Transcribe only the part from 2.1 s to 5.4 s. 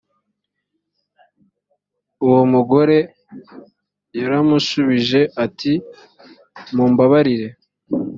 uwo mugore yaramushubije